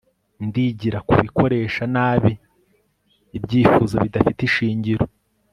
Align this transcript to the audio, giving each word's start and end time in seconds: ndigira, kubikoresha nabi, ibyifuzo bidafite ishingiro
ndigira, 0.47 0.97
kubikoresha 1.09 1.83
nabi, 1.95 2.33
ibyifuzo 3.37 3.95
bidafite 4.03 4.39
ishingiro 4.49 5.05